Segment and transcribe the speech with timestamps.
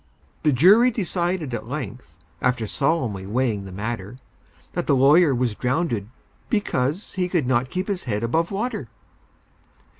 [0.41, 4.17] The jury decided at length, After solemnly weighing the matter,
[4.73, 6.09] That the lawyer was drownded,
[6.49, 8.89] because He could not keep his head above water!